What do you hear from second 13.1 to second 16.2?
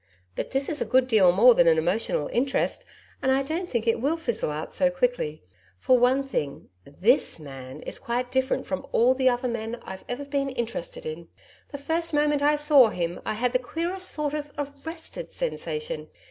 I had the queerest sort of ARRESTED sensation.